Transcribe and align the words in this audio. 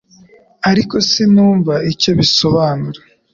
Ariko 0.69 0.95
sinumvaga 1.09 1.85
icyo 1.93 2.11
bisobanura 2.19 2.99